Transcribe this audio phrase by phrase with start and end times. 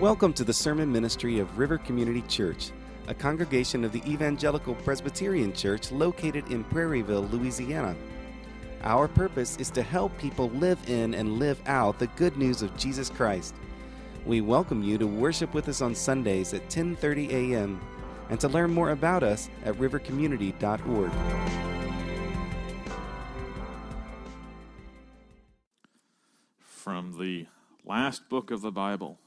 [0.00, 2.70] Welcome to the sermon ministry of River Community Church,
[3.06, 7.94] a congregation of the Evangelical Presbyterian Church located in Prairieville, Louisiana.
[8.82, 12.74] Our purpose is to help people live in and live out the good news of
[12.78, 13.54] Jesus Christ.
[14.24, 17.78] We welcome you to worship with us on Sundays at 10:30 a.m.
[18.30, 21.12] and to learn more about us at rivercommunity.org.
[26.58, 27.48] From the
[27.84, 29.18] last book of the Bible,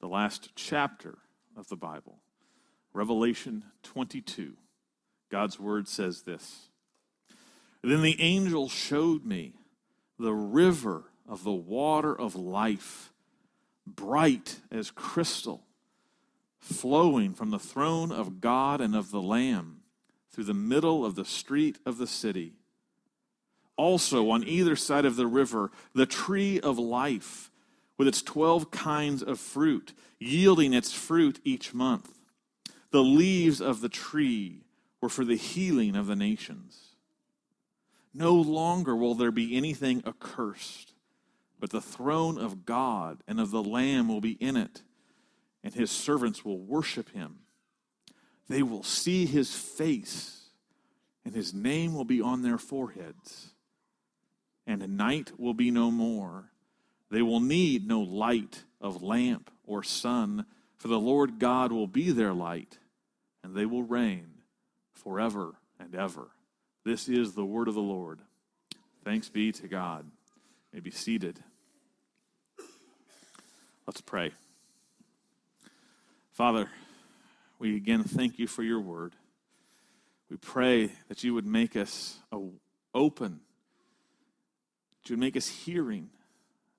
[0.00, 1.18] the last chapter
[1.56, 2.18] of the Bible,
[2.92, 4.54] Revelation 22.
[5.30, 6.68] God's word says this
[7.82, 9.54] Then the angel showed me
[10.18, 13.12] the river of the water of life,
[13.86, 15.64] bright as crystal,
[16.58, 19.78] flowing from the throne of God and of the Lamb
[20.30, 22.54] through the middle of the street of the city.
[23.76, 27.50] Also, on either side of the river, the tree of life
[27.98, 32.18] with its 12 kinds of fruit, yielding its fruit each month.
[32.90, 34.64] The leaves of the tree
[35.00, 36.96] were for the healing of the nations.
[38.14, 40.94] No longer will there be anything accursed,
[41.60, 44.82] but the throne of God and of the Lamb will be in it,
[45.62, 47.40] and his servants will worship him.
[48.48, 50.50] They will see his face,
[51.24, 53.50] and his name will be on their foreheads.
[54.66, 56.52] And night will be no more
[57.10, 62.10] they will need no light of lamp or sun, for the Lord God will be
[62.10, 62.78] their light,
[63.42, 64.28] and they will reign
[64.92, 66.28] forever and ever.
[66.84, 68.20] This is the word of the Lord.
[69.04, 70.04] Thanks be to God.
[70.72, 71.38] You may be seated.
[73.86, 74.32] Let's pray.
[76.32, 76.68] Father,
[77.58, 79.14] we again thank you for your word.
[80.28, 82.18] We pray that you would make us
[82.92, 83.40] open,
[85.02, 86.10] that you would make us hearing,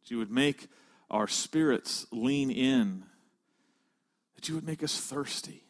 [0.08, 0.70] that you would make
[1.12, 3.04] our spirits lean in,
[4.36, 5.64] that you would make us thirsty,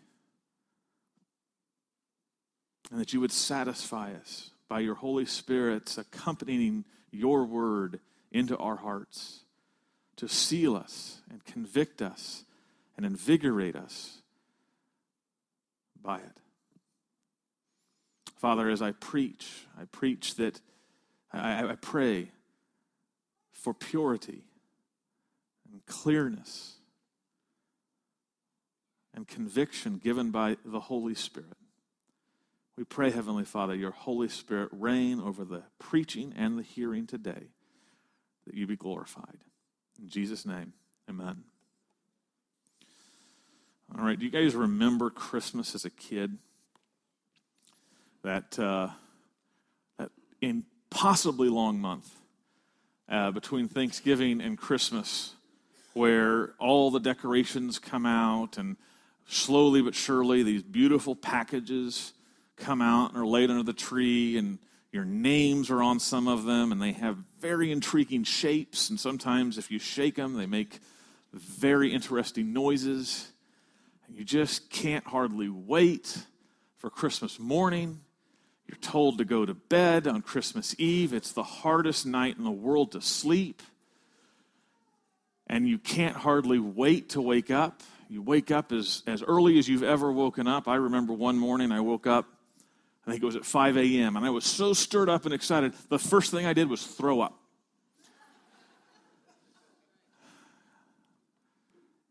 [2.91, 7.99] and that you would satisfy us by your Holy Spirit's accompanying your word
[8.31, 9.39] into our hearts
[10.17, 12.43] to seal us and convict us
[12.95, 14.19] and invigorate us
[15.99, 16.41] by it.
[18.35, 20.61] Father, as I preach, I preach that,
[21.33, 22.29] I, I pray
[23.57, 24.43] for purity
[25.71, 26.75] and clearness
[29.13, 31.57] and conviction given by the Holy Spirit.
[32.77, 37.47] We pray, Heavenly Father, your Holy Spirit reign over the preaching and the hearing today,
[38.45, 39.39] that you be glorified.
[39.99, 40.73] In Jesus' name,
[41.09, 41.43] amen.
[43.97, 46.37] All right, do you guys remember Christmas as a kid?
[48.23, 48.89] That, uh,
[49.97, 52.13] that impossibly long month
[53.09, 55.33] uh, between Thanksgiving and Christmas,
[55.93, 58.77] where all the decorations come out, and
[59.27, 62.13] slowly but surely these beautiful packages
[62.55, 64.59] come out and are laid under the tree, and
[64.91, 68.89] your names are on some of them, and they have very intriguing shapes.
[68.89, 70.79] And sometimes, if you shake them, they make
[71.33, 73.31] very interesting noises.
[74.09, 76.17] You just can't hardly wait
[76.77, 78.01] for Christmas morning
[78.67, 81.13] you're told to go to bed on Christmas Eve.
[81.13, 83.61] It's the hardest night in the world to sleep.
[85.47, 87.81] And you can't hardly wait to wake up.
[88.09, 90.67] You wake up as, as early as you've ever woken up.
[90.67, 92.25] I remember one morning I woke up,
[93.05, 95.73] I think it was at 5 a.m., and I was so stirred up and excited.
[95.87, 97.37] The first thing I did was throw up.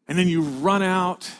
[0.09, 1.31] And then you run out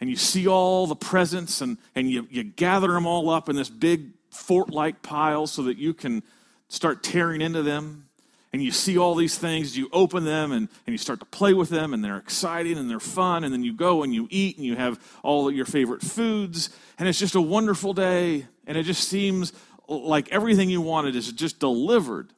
[0.00, 3.56] and you see all the presents and, and you, you gather them all up in
[3.56, 6.22] this big fort like piles so that you can
[6.68, 8.06] start tearing into them.
[8.52, 11.54] And you see all these things, you open them and, and you start to play
[11.54, 13.44] with them, and they're exciting and they're fun.
[13.44, 16.70] And then you go and you eat and you have all your favorite foods.
[16.98, 18.46] And it's just a wonderful day.
[18.66, 19.52] And it just seems
[19.88, 22.32] like everything you wanted is just delivered.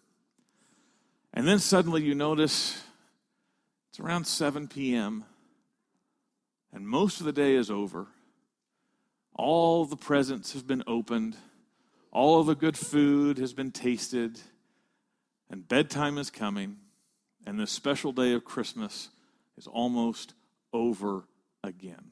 [1.33, 2.83] And then suddenly you notice
[3.91, 5.25] it's around 7 p.m.,
[6.75, 8.07] and most of the day is over.
[9.35, 11.37] All the presents have been opened
[12.13, 14.39] all of the good food has been tasted,
[15.51, 16.77] and bedtime is coming,
[17.47, 19.09] and this special day of Christmas
[19.57, 20.35] is almost
[20.73, 21.25] over
[21.65, 22.11] again.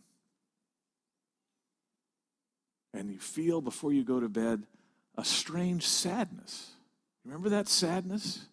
[2.95, 4.65] And you feel before you go to bed
[5.17, 6.73] a strange sadness.
[7.25, 8.47] Remember that sadness?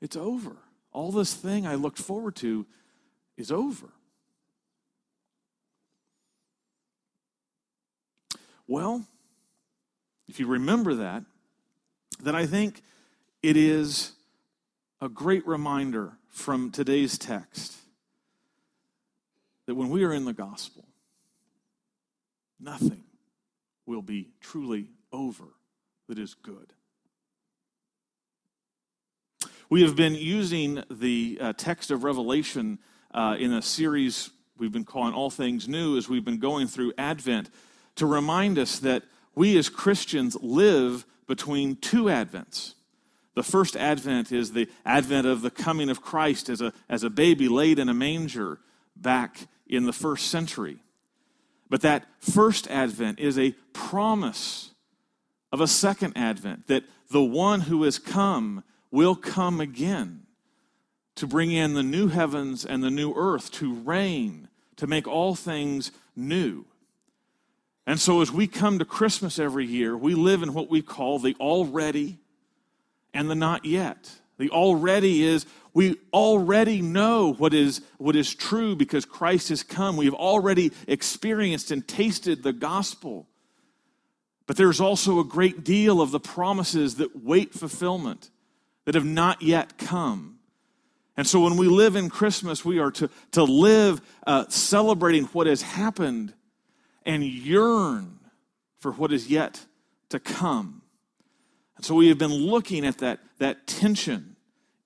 [0.00, 0.56] It's over.
[0.92, 2.66] All this thing I looked forward to
[3.36, 3.90] is over.
[8.66, 9.06] Well,
[10.30, 11.24] if you remember that,
[12.22, 12.82] then I think
[13.42, 14.12] it is
[15.00, 17.74] a great reminder from today's text
[19.66, 20.86] that when we are in the gospel,
[22.60, 23.02] nothing
[23.86, 25.46] will be truly over
[26.08, 26.74] that is good.
[29.68, 32.78] We have been using the uh, text of Revelation
[33.12, 36.92] uh, in a series we've been calling All Things New as we've been going through
[36.96, 37.50] Advent
[37.96, 39.02] to remind us that
[39.34, 42.74] we as Christians live between two Advents.
[43.34, 47.10] The first Advent is the advent of the coming of Christ as a, as a
[47.10, 48.58] baby laid in a manger
[48.96, 50.82] back in the first century.
[51.68, 54.72] But that first Advent is a promise
[55.52, 60.26] of a second Advent that the one who has come will come again
[61.14, 65.34] to bring in the new heavens and the new earth, to reign, to make all
[65.34, 66.64] things new.
[67.86, 71.18] And so, as we come to Christmas every year, we live in what we call
[71.18, 72.18] the already
[73.12, 74.10] and the not yet.
[74.38, 79.96] The already is we already know what is, what is true because Christ has come.
[79.96, 83.28] We've already experienced and tasted the gospel.
[84.46, 88.30] But there's also a great deal of the promises that wait fulfillment
[88.84, 90.38] that have not yet come.
[91.16, 95.46] And so when we live in Christmas, we are to, to live uh, celebrating what
[95.46, 96.32] has happened
[97.10, 98.20] and yearn
[98.78, 99.66] for what is yet
[100.10, 100.80] to come.
[101.76, 104.36] And so we have been looking at that, that tension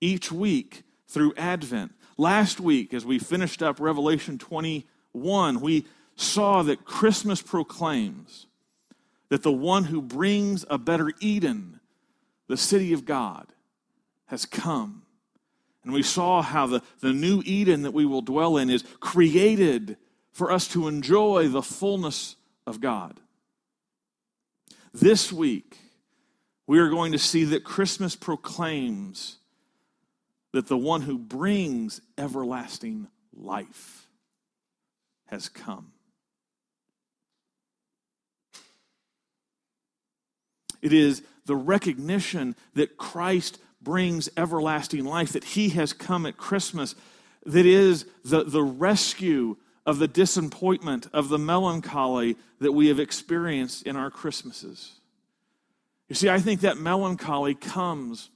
[0.00, 1.92] each week through Advent.
[2.16, 5.84] Last week, as we finished up Revelation 21, we
[6.16, 8.46] saw that Christmas proclaims
[9.28, 11.78] that the one who brings a better Eden,
[12.48, 13.48] the city of God,
[14.28, 15.02] has come.
[15.82, 19.98] And we saw how the, the new Eden that we will dwell in is created
[20.34, 22.36] for us to enjoy the fullness
[22.66, 23.20] of God.
[24.92, 25.78] This week,
[26.66, 29.36] we are going to see that Christmas proclaims
[30.52, 34.08] that the one who brings everlasting life
[35.26, 35.92] has come.
[40.82, 46.94] It is the recognition that Christ brings everlasting life, that he has come at Christmas,
[47.46, 53.86] that is the, the rescue of the disappointment, of the melancholy that we have experienced
[53.86, 54.92] in our Christmases.
[56.08, 58.30] You see, I think that melancholy comes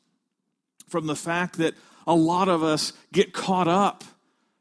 [0.88, 1.74] from the fact that
[2.06, 4.04] a lot of us get caught up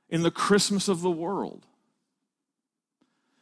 [0.09, 1.65] in the Christmas of the world.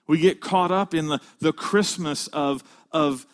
[0.08, 3.26] We get caught up in the, the Christmas of, of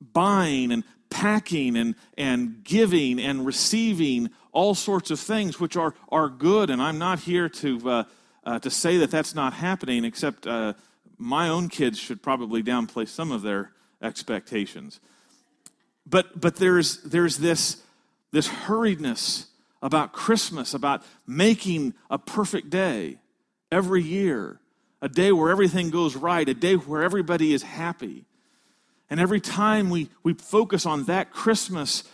[0.00, 6.28] buying and packing and, and giving and receiving all sorts of things, which are, are
[6.28, 6.70] good.
[6.70, 8.04] And I'm not here to, uh,
[8.46, 10.72] uh, to say that that's not happening, except uh,
[11.18, 15.00] my own kids should probably downplay some of their expectations.
[16.06, 17.82] But, but there's, there's this,
[18.30, 19.46] this hurriedness
[19.82, 23.18] about Christmas, about making a perfect day
[23.72, 24.60] every year,
[25.02, 28.24] a day where everything goes right, a day where everybody is happy.
[29.10, 32.04] And every time we, we focus on that Christmas,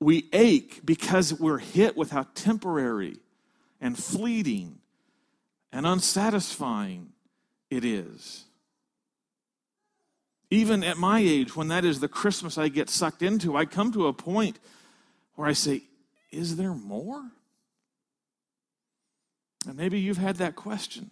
[0.00, 3.18] we ache because we're hit with how temporary
[3.80, 4.78] and fleeting
[5.72, 7.12] and unsatisfying
[7.70, 8.44] it is.
[10.50, 13.90] Even at my age, when that is the Christmas I get sucked into, I come
[13.92, 14.58] to a point
[15.34, 15.82] where I say,
[16.30, 17.22] is there more?
[19.66, 21.10] And maybe you've had that question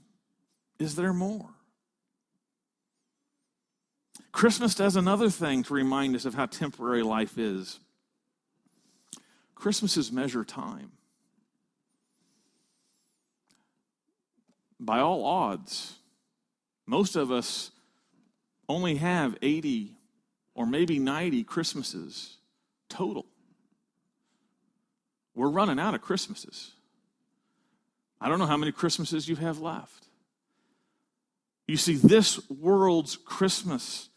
[0.79, 1.49] Is there more?
[4.33, 7.81] Christmas does another thing to remind us of how temporary life is.
[9.55, 10.93] Christmas is measure time.
[14.81, 15.99] By all odds,
[16.87, 17.71] most of us
[18.69, 19.95] only have 80
[20.55, 22.39] or maybe 90 Christmases
[22.89, 23.27] total.
[25.35, 26.73] We're running out of Christmases.
[28.21, 30.07] I don't know how many Christmases you have left.
[31.69, 34.09] You see, this world's Christmas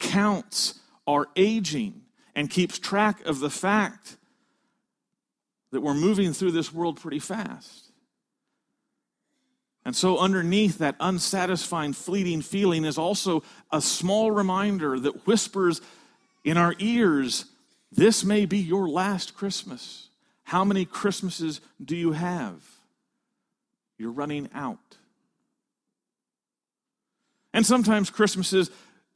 [0.00, 2.02] counts our aging
[2.34, 4.16] and keeps track of the fact
[5.70, 7.87] that we're moving through this world pretty fast.
[9.88, 13.42] And so, underneath that unsatisfying, fleeting feeling is also
[13.72, 15.80] a small reminder that whispers
[16.44, 17.46] in our ears
[17.90, 20.10] this may be your last Christmas.
[20.42, 22.62] How many Christmases do you have?
[23.96, 24.98] You're running out.
[27.54, 28.70] And sometimes Christmases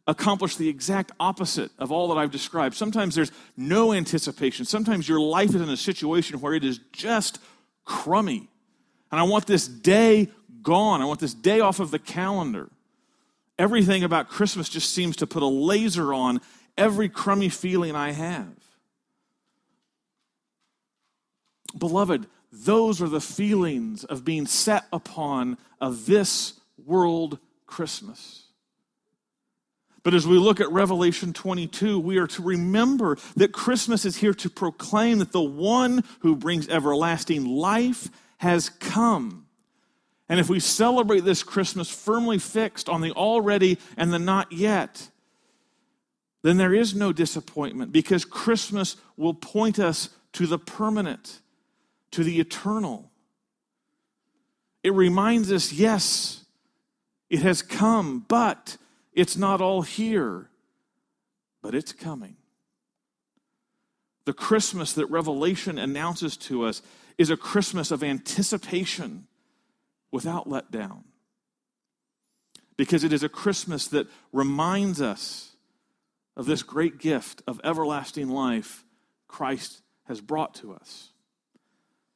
[0.06, 2.76] accomplish the exact opposite of all that I've described.
[2.76, 4.64] Sometimes there's no anticipation.
[4.64, 7.40] Sometimes your life is in a situation where it is just
[7.84, 8.48] crummy.
[9.10, 10.30] And I want this day
[10.62, 11.02] gone.
[11.02, 12.68] I want this day off of the calendar.
[13.58, 16.40] Everything about Christmas just seems to put a laser on
[16.76, 18.54] every crummy feeling I have.
[21.76, 28.46] Beloved, those are the feelings of being set upon of this world Christmas.
[30.02, 34.34] But as we look at Revelation 22, we are to remember that Christmas is here
[34.34, 39.46] to proclaim that the one who brings everlasting life has come.
[40.32, 45.10] And if we celebrate this Christmas firmly fixed on the already and the not yet,
[46.40, 51.42] then there is no disappointment because Christmas will point us to the permanent,
[52.12, 53.10] to the eternal.
[54.82, 56.46] It reminds us yes,
[57.28, 58.78] it has come, but
[59.12, 60.48] it's not all here,
[61.60, 62.36] but it's coming.
[64.24, 66.80] The Christmas that Revelation announces to us
[67.18, 69.26] is a Christmas of anticipation
[70.12, 71.02] without letdown.
[72.76, 75.52] Because it is a Christmas that reminds us
[76.36, 78.84] of this great gift of everlasting life
[79.26, 81.10] Christ has brought to us.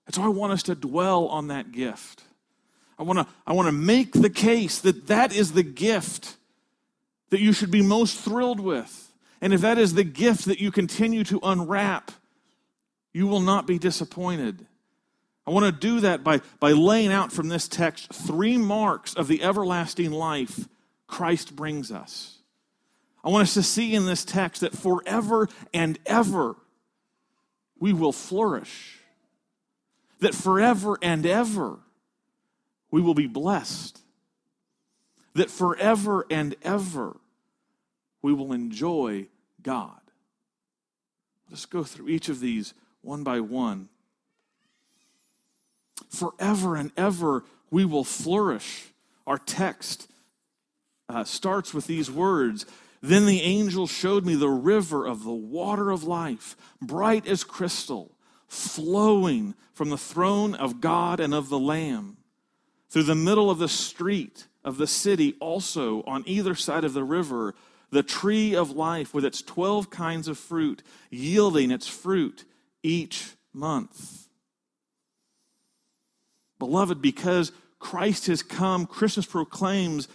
[0.06, 2.22] And so I want us to dwell on that gift.
[2.98, 6.36] I want to I want to make the case that that is the gift
[7.30, 9.12] that you should be most thrilled with.
[9.40, 12.10] And if that is the gift that you continue to unwrap,
[13.12, 14.66] you will not be disappointed.
[15.46, 19.28] I want to do that by, by laying out from this text three marks of
[19.28, 20.68] the everlasting life
[21.06, 22.38] Christ brings us.
[23.22, 26.56] I want us to see in this text that forever and ever
[27.78, 28.98] we will flourish,
[30.20, 31.78] that forever and ever
[32.90, 34.00] we will be blessed,
[35.34, 37.18] that forever and ever
[38.22, 39.28] we will enjoy
[39.62, 40.00] God.
[41.50, 43.88] Let's go through each of these one by one.
[46.16, 48.92] Forever and ever we will flourish.
[49.26, 50.08] Our text
[51.08, 52.64] uh, starts with these words
[53.02, 58.12] Then the angel showed me the river of the water of life, bright as crystal,
[58.49, 62.16] flowing from the throne of God and of the Lamb.
[62.88, 67.04] Through the middle of the street of the city, also on either side of the
[67.04, 67.54] river,
[67.90, 72.44] the tree of life with its 12 kinds of fruit, yielding its fruit
[72.82, 74.25] each month.
[76.58, 80.08] Beloved, because Christ has come, Christmas proclaims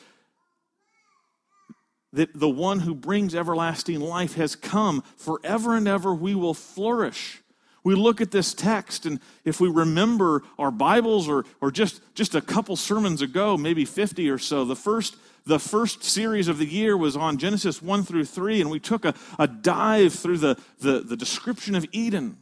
[2.13, 5.03] that the one who brings everlasting life has come.
[5.15, 7.41] Forever and ever we will flourish.
[7.83, 12.35] We look at this text, and if we remember our Bibles or, or just, just
[12.35, 16.65] a couple sermons ago, maybe 50 or so, the first, the first series of the
[16.65, 20.57] year was on Genesis 1 through 3, and we took a, a dive through the,
[20.79, 22.37] the, the description of Eden.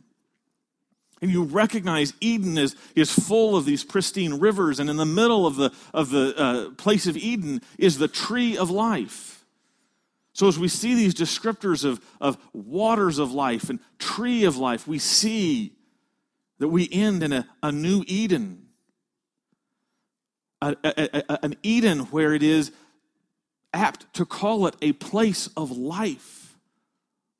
[1.21, 5.45] And you recognize Eden is, is full of these pristine rivers, and in the middle
[5.45, 9.43] of the, of the uh, place of Eden is the tree of life.
[10.33, 14.87] So, as we see these descriptors of, of waters of life and tree of life,
[14.87, 15.73] we see
[16.59, 18.67] that we end in a, a new Eden.
[20.61, 22.71] A, a, an Eden where it is
[23.73, 26.38] apt to call it a place of life.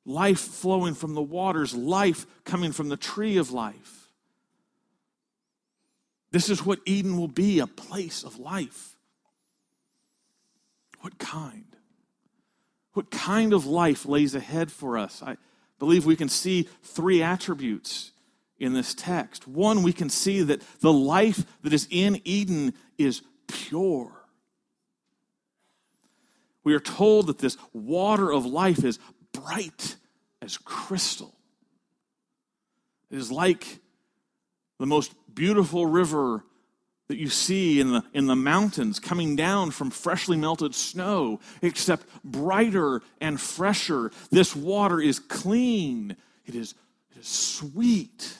[0.10, 4.08] Life flowing from the waters, life coming from the tree of life.
[6.32, 8.96] This is what Eden will be a place of life.
[11.02, 11.76] What kind?
[12.94, 15.22] What kind of life lays ahead for us?
[15.22, 15.38] I
[15.78, 18.12] believe we can see three attributes
[18.58, 19.48] in this text.
[19.48, 24.12] One, we can see that the life that is in Eden is pure.
[26.64, 28.98] We are told that this water of life is
[29.34, 29.98] bright
[30.50, 31.36] as crystal.
[33.12, 33.80] It is like
[34.80, 36.44] the most beautiful river
[37.08, 42.08] that you see in the, in the mountains coming down from freshly melted snow, except
[42.24, 44.12] brighter and fresher.
[44.32, 46.16] This water is clean,
[46.48, 46.74] it is,
[47.12, 48.36] it is sweet.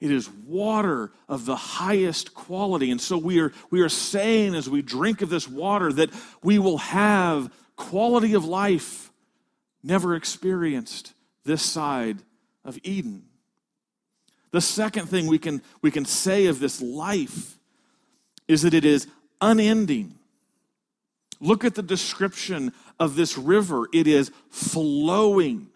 [0.00, 2.90] It is water of the highest quality.
[2.90, 6.08] And so we are, we are saying as we drink of this water that
[6.42, 9.09] we will have quality of life
[9.82, 12.18] never experienced this side
[12.64, 13.24] of Eden.
[14.50, 17.58] The second thing we can, we can say of this life
[18.48, 19.06] is that it is
[19.40, 20.18] unending.
[21.40, 23.86] Look at the description of this river.
[23.94, 25.68] It is flowing,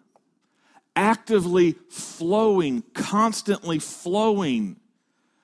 [0.95, 4.75] actively flowing, constantly flowing.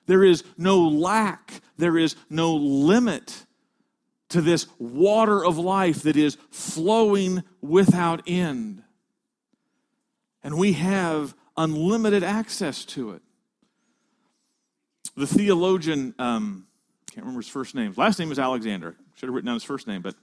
[0.06, 3.44] There is no lack, there is no limit
[4.32, 8.82] to this water of life that is flowing without end.
[10.42, 13.22] And we have unlimited access to it.
[15.16, 16.66] The theologian um,
[17.12, 17.92] can't remember his first name.
[17.96, 18.96] Last name is Alexander.
[19.16, 20.14] Should have written down his first name, but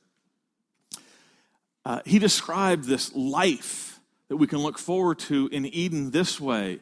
[1.86, 6.80] uh, he described this life that we can look forward to in Eden this way.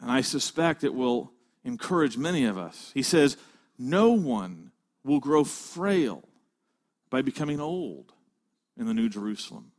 [0.00, 1.30] And I suspect it will
[1.64, 2.90] encourage many of us.
[2.94, 3.36] He says,
[3.78, 4.72] No one
[5.04, 6.24] will grow frail
[7.12, 8.14] by becoming old
[8.78, 9.70] in the New Jerusalem.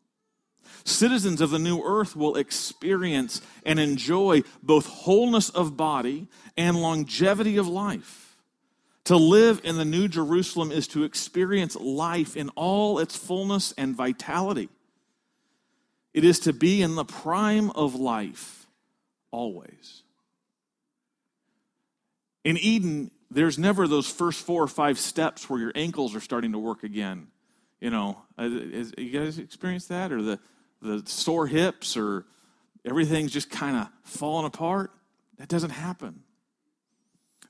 [0.85, 7.57] Citizens of the new earth will experience and enjoy both wholeness of body and longevity
[7.57, 8.37] of life.
[9.05, 13.95] To live in the New Jerusalem is to experience life in all its fullness and
[13.95, 14.69] vitality.
[16.13, 18.67] It is to be in the prime of life
[19.31, 20.03] always.
[22.43, 26.51] In Eden, there's never those first four or five steps where your ankles are starting
[26.51, 27.27] to work again.
[27.79, 30.11] You know, uh, you guys experience that?
[30.11, 30.39] Or the,
[30.81, 32.25] the sore hips or
[32.85, 34.91] everything's just kind of falling apart?
[35.37, 36.23] That doesn't happen.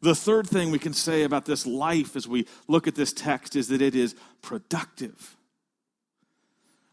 [0.02, 3.56] The third thing we can say about this life as we look at this text
[3.56, 5.38] is that it is productive.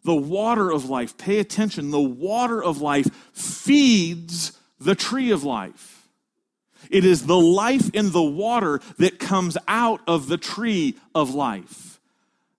[0.05, 6.00] The water of life, pay attention, the water of life feeds the tree of life.
[6.89, 12.01] It is the life in the water that comes out of the tree of life.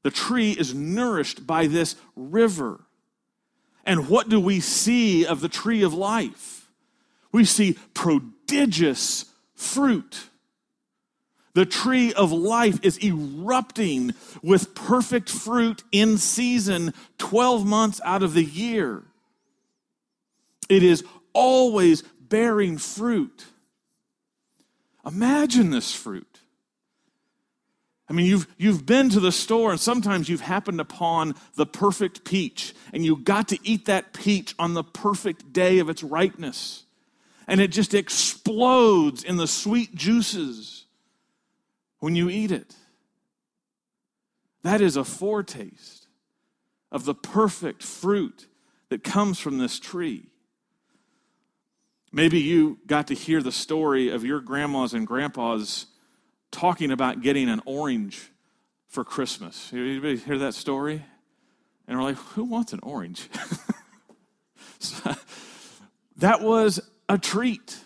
[0.04, 2.82] The tree is nourished by this river.
[3.86, 6.70] And what do we see of the tree of life?
[7.32, 9.26] We see prodigious
[9.56, 10.28] fruit.
[11.54, 18.34] The tree of life is erupting with perfect fruit in season 12 months out of
[18.34, 19.04] the year.
[20.70, 23.46] It is always bearing fruit.
[25.06, 26.40] Imagine this fruit.
[28.12, 32.26] I mean, you've, you've been to the store and sometimes you've happened upon the perfect
[32.26, 36.84] peach and you got to eat that peach on the perfect day of its ripeness.
[37.48, 40.86] And it just explodes in the sweet juices
[42.00, 42.76] when you eat it.
[44.64, 46.08] That is a foretaste
[46.92, 48.48] of the perfect fruit
[48.90, 50.31] that comes from this tree.
[52.14, 55.86] Maybe you got to hear the story of your grandmas and grandpas
[56.52, 58.30] talking about getting an orange
[58.90, 59.72] for Christmas.
[59.72, 61.06] Anybody hear that story?
[61.88, 63.30] And we're like, who wants an orange?
[64.80, 65.16] so,
[66.18, 67.80] that was a treat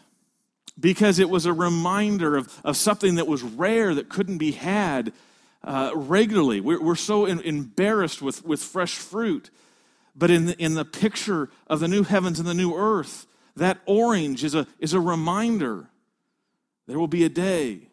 [0.79, 5.13] because it was a reminder of, of something that was rare that couldn't be had
[5.63, 6.61] uh, regularly.
[6.61, 9.51] We're, we're so in, embarrassed with, with fresh fruit.
[10.15, 13.79] But in the, in the picture of the new heavens and the new earth, that
[13.85, 15.87] orange is a, is a reminder
[16.87, 17.89] there will be a day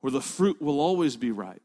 [0.00, 1.62] where the fruit will always be ripe.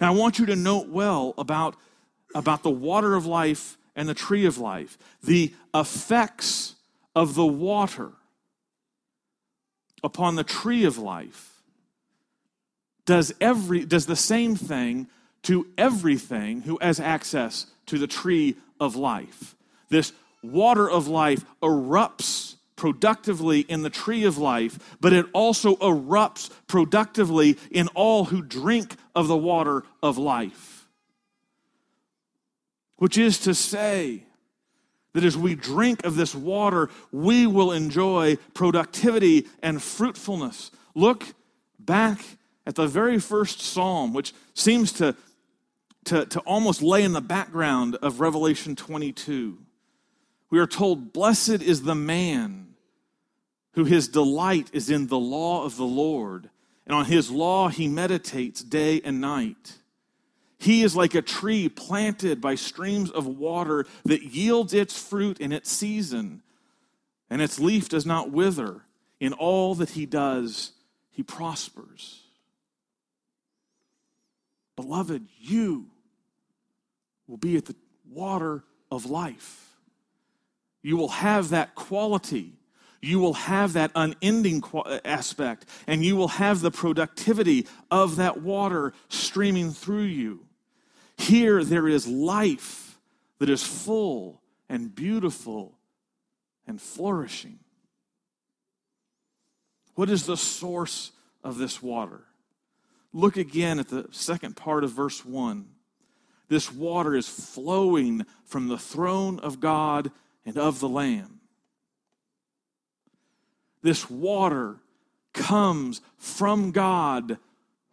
[0.00, 1.76] Now, I want you to note well about,
[2.34, 4.98] about the water of life and the tree of life.
[5.22, 6.74] The effects
[7.14, 8.12] of the water
[10.02, 11.62] upon the tree of life
[13.04, 15.08] does, every, does the same thing
[15.42, 19.56] to everything who has access to the tree of life.
[19.88, 26.50] This water of life erupts productively in the tree of life, but it also erupts
[26.66, 30.88] productively in all who drink of the water of life.
[32.96, 34.24] Which is to say,
[35.12, 40.70] that as we drink of this water, we will enjoy productivity and fruitfulness.
[40.94, 41.34] Look
[41.78, 42.20] back
[42.66, 45.14] at the very first psalm, which seems to,
[46.04, 49.58] to, to almost lay in the background of Revelation 22
[50.52, 52.74] we are told, Blessed is the man
[53.72, 56.50] who his delight is in the law of the Lord,
[56.86, 59.78] and on his law he meditates day and night.
[60.58, 65.52] He is like a tree planted by streams of water that yields its fruit in
[65.52, 66.42] its season,
[67.30, 68.82] and its leaf does not wither.
[69.20, 70.72] In all that he does,
[71.12, 72.20] he prospers.
[74.76, 75.86] Beloved, you
[77.26, 77.76] will be at the
[78.10, 79.61] water of life.
[80.82, 82.54] You will have that quality.
[83.00, 88.42] You will have that unending uh, aspect, and you will have the productivity of that
[88.42, 90.46] water streaming through you.
[91.16, 92.98] Here, there is life
[93.38, 95.78] that is full and beautiful
[96.66, 97.58] and flourishing.
[99.94, 101.12] What is the source
[101.44, 102.22] of this water?
[103.12, 105.66] Look again at the second part of verse 1.
[106.48, 110.10] This water is flowing from the throne of God
[110.44, 111.40] and of the Lamb.
[113.82, 114.76] This water
[115.32, 117.38] comes from God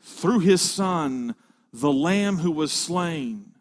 [0.01, 1.35] through his Son,
[1.73, 3.53] the Lamb who was slain.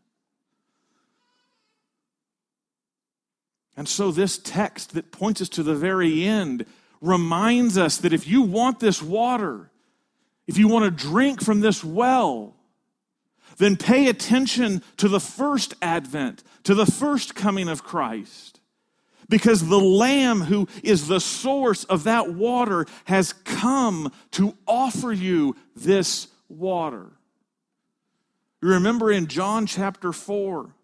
[3.77, 6.66] And so, this text that points us to the very end
[7.01, 9.70] reminds us that if you want this water,
[10.48, 12.57] if you want to drink from this well,
[13.59, 18.59] then pay attention to the first advent, to the first coming of Christ
[19.29, 25.57] because the Lamb who is the source of that water has come to offer you
[25.77, 27.12] this water.
[28.62, 30.75] You remember in John chapter 4,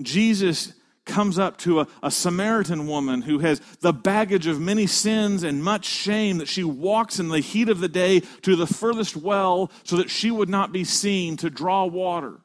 [0.00, 0.72] Jesus
[1.04, 5.62] comes up to a, a, Samaritan woman who has the baggage of many sins and
[5.62, 9.70] much shame that she walks in the heat of the day to the furthest well
[9.82, 12.40] so that she would not be seen to draw water.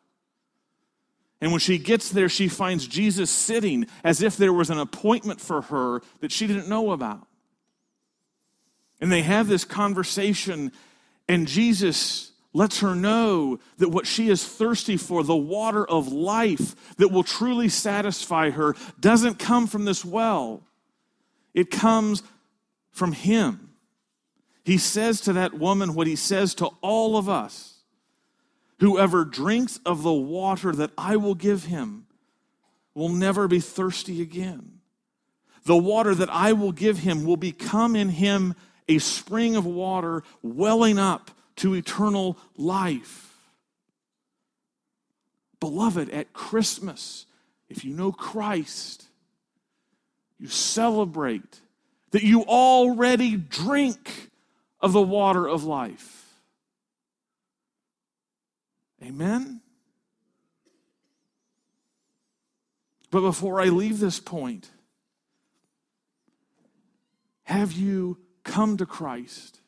[1.41, 5.39] And when she gets there, she finds Jesus sitting as if there was an appointment
[5.39, 7.27] for her that she didn't know about.
[8.99, 10.73] And they have this conversation,
[11.29, 16.95] and Jesus lets her know that what she is thirsty for, the water of life
[16.97, 20.63] that will truly satisfy her, doesn't come from this well.
[21.53, 22.23] It comes
[22.91, 23.69] from Him.
[24.65, 27.78] He says to that woman what He says to all of us
[28.79, 32.05] Whoever drinks of the water that I will give him
[32.93, 34.79] will never be thirsty again.
[35.65, 38.55] The water that I will give him will become in him
[38.87, 43.37] a spring of water welling up to eternal life.
[45.59, 47.25] Beloved, at Christmas,
[47.69, 49.05] if you know Christ,
[50.39, 51.59] you celebrate
[52.11, 54.31] that you already drink
[54.79, 56.18] of the water of life.
[59.03, 59.61] Amen?
[63.11, 64.69] But before I leave this point,
[67.43, 69.59] have you come to Christ?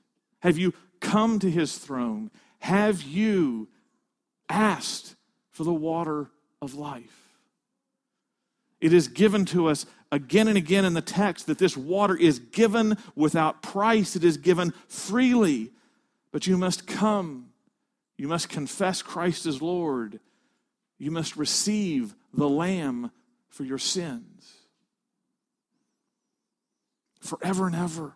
[0.42, 2.30] Have you come to his throne?
[2.60, 3.70] Have you
[4.50, 5.16] asked
[5.50, 6.30] for the water
[6.62, 7.30] of life?
[8.80, 12.40] It is given to us again and again in the text that this water is
[12.40, 15.72] given without price, it is given freely,
[16.32, 17.51] but you must come
[18.22, 20.20] you must confess Christ as Lord.
[21.00, 23.10] You must receive the Lamb
[23.50, 24.58] for your sins.
[27.20, 28.14] Forever and ever,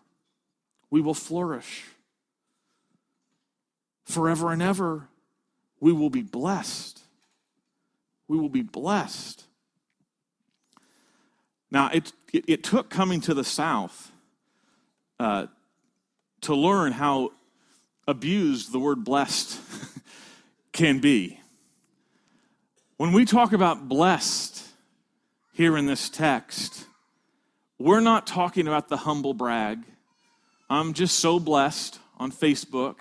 [0.90, 1.86] we will flourish.
[4.04, 5.08] Forever and ever,
[5.80, 7.02] we will be blessed.
[8.28, 9.42] We will be blessed.
[11.68, 14.12] Now, it, it, it took coming to the South
[15.18, 15.48] uh,
[16.42, 17.32] to learn how
[18.06, 19.60] abused the word blessed
[20.72, 21.40] can be.
[22.96, 24.64] When we talk about blessed
[25.52, 26.86] here in this text,
[27.78, 29.80] we're not talking about the humble brag.
[30.70, 32.96] I'm just so blessed on Facebook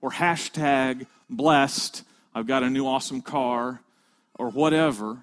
[0.00, 2.02] or hashtag blessed.
[2.34, 3.80] I've got a new awesome car
[4.34, 5.22] or whatever.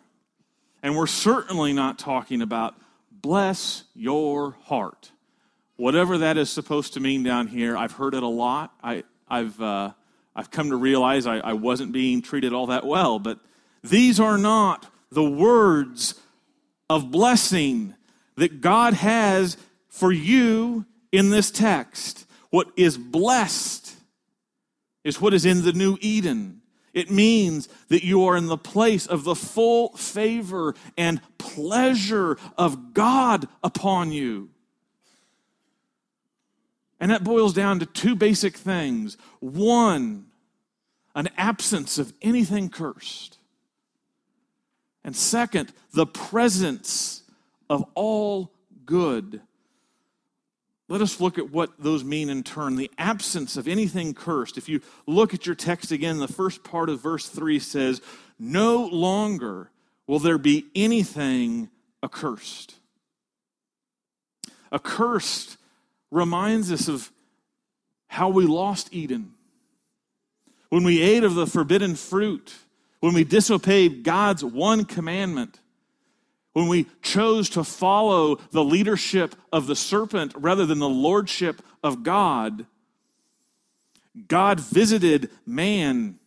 [0.82, 2.76] And we're certainly not talking about
[3.12, 5.12] bless your heart.
[5.80, 8.74] Whatever that is supposed to mean down here, I've heard it a lot.
[8.84, 9.94] I, have uh,
[10.36, 13.40] I've come to realize I, I wasn't being treated all that well, but
[13.82, 16.16] these are not the words
[16.90, 17.96] of blessing
[18.36, 19.56] that God has
[19.88, 22.26] for you in this text.
[22.50, 23.96] What is blessed
[25.06, 26.60] is what is in the new Eden.
[26.94, 32.94] It means that you are in the place of the full favor and pleasure of
[32.94, 34.50] God upon you.
[37.00, 39.18] And that boils down to two basic things.
[39.40, 40.26] One,
[41.16, 43.38] an absence of anything cursed.
[45.04, 47.24] And second, the presence
[47.70, 48.52] of all
[48.86, 49.42] good.
[50.90, 52.76] Let us look at what those mean in turn.
[52.76, 54.58] The absence of anything cursed.
[54.58, 58.02] If you look at your text again, the first part of verse 3 says,
[58.40, 59.70] No longer
[60.08, 61.70] will there be anything
[62.04, 62.76] accursed.
[64.72, 65.58] Accursed
[66.12, 67.12] reminds us of
[68.08, 69.34] how we lost Eden.
[70.70, 72.56] When we ate of the forbidden fruit,
[73.00, 75.60] when we disobeyed God's one commandment,
[76.54, 82.04] when we chose to follow the leadership of the serpent rather than the lordship of
[82.04, 82.66] God,
[84.28, 86.20] God visited man.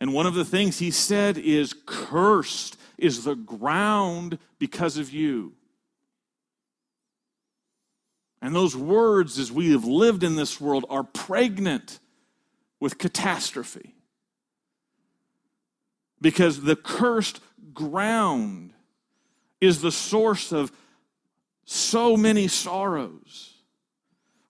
[0.00, 5.54] And one of the things he said is, Cursed is the ground because of you.
[8.44, 11.98] And those words, as we have lived in this world, are pregnant
[12.78, 13.94] with catastrophe.
[16.20, 17.40] Because the cursed
[17.72, 18.74] ground
[19.62, 20.70] is the source of
[21.64, 23.54] so many sorrows.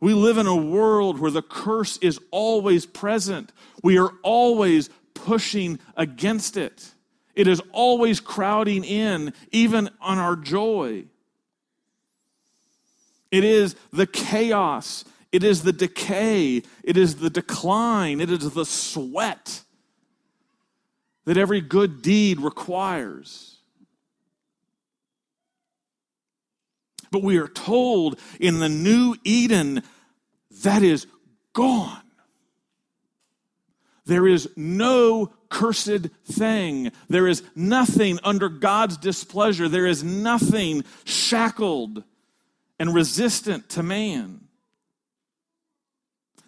[0.01, 3.53] We live in a world where the curse is always present.
[3.85, 6.91] We are always pushing against it.
[7.37, 11.05] It is always crowding in, even on our joy.
[13.35, 15.05] It is the chaos.
[15.33, 16.63] It is the decay.
[16.85, 18.21] It is the decline.
[18.21, 19.63] It is the sweat
[21.25, 23.59] that every good deed requires.
[27.11, 29.83] But we are told in the new Eden
[30.63, 31.09] that is
[31.53, 32.03] gone.
[34.07, 36.93] There is no cursed thing.
[37.09, 39.69] There is nothing under God's displeasure.
[39.69, 42.05] There is nothing shackled
[42.79, 44.41] and resistant to man.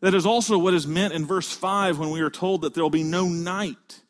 [0.00, 2.82] That is also what is meant in verse 5 when we are told that there
[2.82, 4.02] will be no night.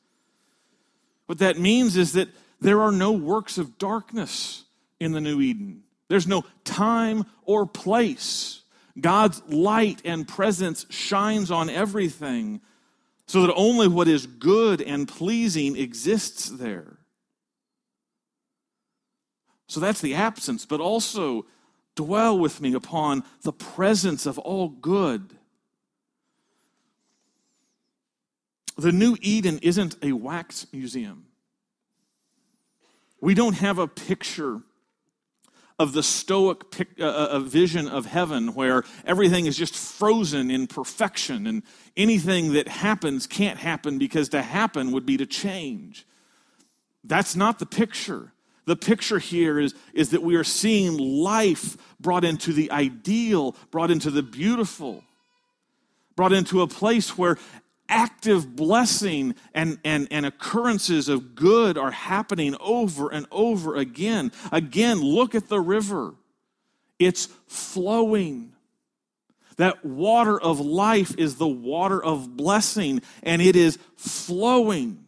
[1.26, 2.28] What that means is that
[2.60, 4.64] there are no works of darkness
[4.98, 8.62] in the New Eden, there's no time or place.
[8.98, 12.62] God's light and presence shines on everything
[13.26, 16.98] so that only what is good and pleasing exists there.
[19.68, 21.44] So that's the absence, but also
[21.96, 25.36] dwell with me upon the presence of all good.
[28.78, 31.26] The New Eden isn't a wax museum.
[33.20, 34.60] We don't have a picture
[35.78, 40.66] of the Stoic pic, uh, uh vision of heaven where everything is just frozen in
[40.66, 41.62] perfection and
[41.96, 46.06] anything that happens can't happen because to happen would be to change.
[47.04, 48.32] That's not the picture.
[48.66, 53.92] The picture here is, is that we are seeing life brought into the ideal, brought
[53.92, 55.04] into the beautiful,
[56.16, 57.38] brought into a place where
[57.88, 64.32] active blessing and, and, and occurrences of good are happening over and over again.
[64.50, 66.14] Again, look at the river,
[66.98, 68.52] it's flowing.
[69.58, 75.05] That water of life is the water of blessing, and it is flowing.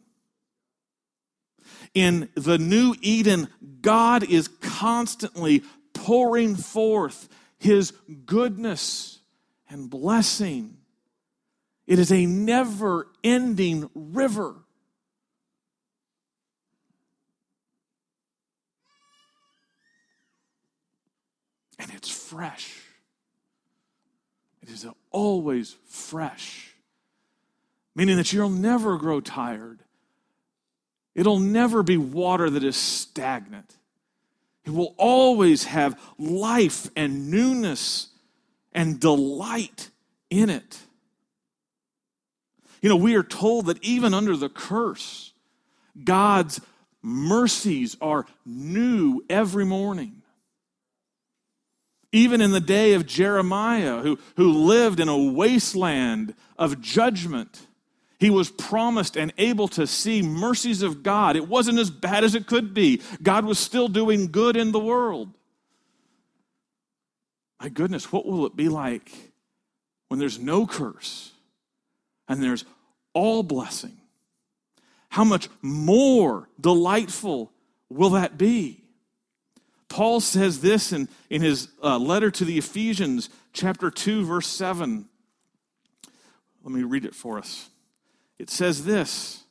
[1.95, 3.49] In the new Eden,
[3.81, 7.93] God is constantly pouring forth his
[8.27, 9.19] goodness
[9.69, 10.79] and blessing
[11.89, 14.57] it is a never ending river.
[21.79, 22.83] And it's fresh.
[24.61, 26.75] It is always fresh,
[27.95, 29.83] meaning that you'll never grow tired.
[31.19, 33.75] It'll never be water that is stagnant.
[34.65, 38.11] It will always have life and newness
[38.73, 39.91] and delight
[40.31, 40.79] in it.
[42.81, 45.33] You know, we are told that even under the curse,
[46.05, 46.61] God's
[47.03, 50.23] mercies are new every morning.
[52.13, 57.67] Even in the day of Jeremiah, who, who lived in a wasteland of judgment,
[58.19, 61.37] he was promised and able to see mercies of God.
[61.37, 63.01] It wasn't as bad as it could be.
[63.23, 65.33] God was still doing good in the world.
[67.61, 69.11] My goodness, what will it be like
[70.09, 71.33] when there's no curse?
[72.29, 72.65] and there's
[73.15, 73.97] all blessing.
[75.09, 77.51] How much more delightful
[77.89, 78.85] will that be?
[79.89, 85.09] Paul says this in, in his uh, letter to the Ephesians, chapter 2, verse 7.
[86.63, 87.71] Let me read it for us.
[88.39, 89.45] It says this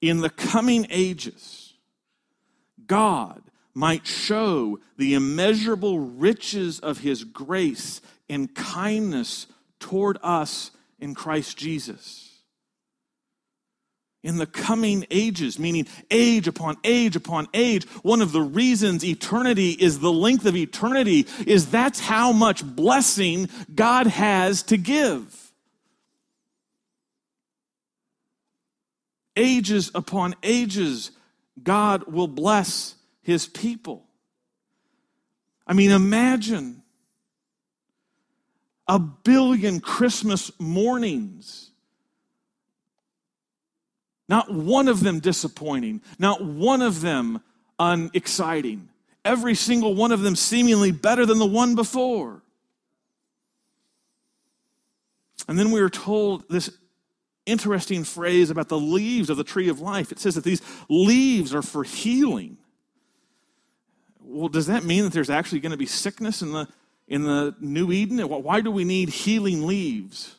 [0.00, 1.74] In the coming ages,
[2.86, 3.42] God
[3.74, 9.46] might show the immeasurable riches of his grace and kindness
[9.80, 12.30] toward us in Christ Jesus.
[14.22, 19.72] In the coming ages, meaning age upon age upon age, one of the reasons eternity
[19.72, 25.43] is the length of eternity is that's how much blessing God has to give.
[29.36, 31.10] Ages upon ages,
[31.62, 34.04] God will bless his people.
[35.66, 36.82] I mean, imagine
[38.86, 41.70] a billion Christmas mornings.
[44.28, 47.42] Not one of them disappointing, not one of them
[47.78, 48.88] unexciting.
[49.24, 52.42] Every single one of them seemingly better than the one before.
[55.48, 56.70] And then we are told this
[57.46, 60.12] interesting phrase about the leaves of the tree of life.
[60.12, 62.56] It says that these leaves are for healing.
[64.20, 66.68] Well, does that mean that there's actually going to be sickness in the
[67.06, 68.18] in the New Eden?
[68.20, 70.36] Why do we need healing leaves?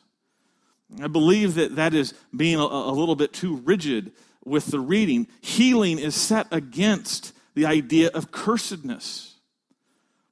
[1.00, 4.12] I believe that that is being a, a little bit too rigid
[4.44, 5.28] with the reading.
[5.40, 9.34] Healing is set against the idea of cursedness.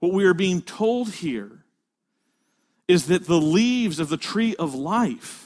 [0.01, 1.65] What we are being told here
[2.87, 5.44] is that the leaves of the tree of life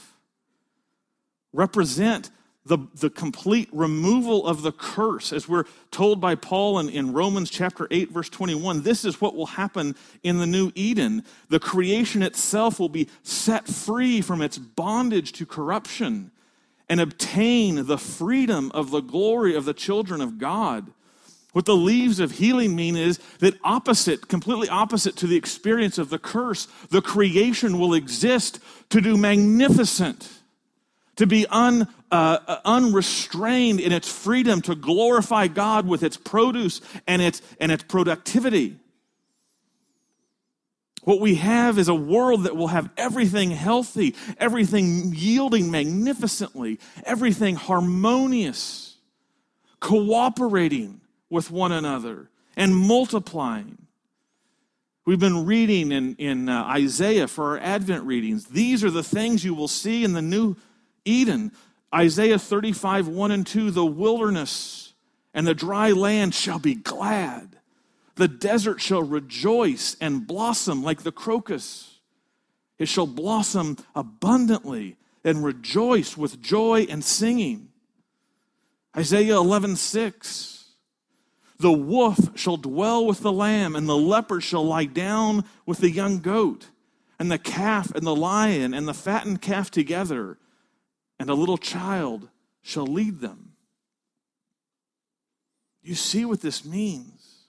[1.53, 2.31] represent
[2.65, 7.49] the, the complete removal of the curse, as we're told by Paul in, in Romans
[7.49, 11.23] chapter 8, verse 21, this is what will happen in the new Eden.
[11.49, 16.31] The creation itself will be set free from its bondage to corruption
[16.87, 20.91] and obtain the freedom of the glory of the children of God.
[21.53, 26.09] What the leaves of healing mean is that opposite, completely opposite to the experience of
[26.09, 28.59] the curse, the creation will exist
[28.89, 30.38] to do magnificent
[31.19, 37.21] to be un, uh, unrestrained in its freedom to glorify God with its produce and
[37.21, 38.77] its, and its productivity.
[41.03, 47.55] What we have is a world that will have everything healthy, everything yielding magnificently, everything
[47.55, 48.95] harmonious,
[49.81, 53.77] cooperating with one another, and multiplying.
[55.03, 58.45] We've been reading in, in uh, Isaiah for our Advent readings.
[58.45, 60.55] These are the things you will see in the new
[61.09, 61.51] Eden.
[61.93, 64.89] Isaiah 35, 1 and 2 the wilderness
[65.33, 67.57] and the dry land shall be glad.
[68.15, 71.99] The desert shall rejoice and blossom like the crocus.
[72.77, 77.69] It shall blossom abundantly and rejoice with joy and singing.
[78.95, 80.65] Isaiah 11, 6.
[81.59, 85.91] The wolf shall dwell with the lamb, and the leopard shall lie down with the
[85.91, 86.69] young goat,
[87.19, 90.37] and the calf and the lion and the fattened calf together,
[91.19, 92.29] and a little child
[92.61, 93.51] shall lead them.
[95.81, 97.45] You see what this means.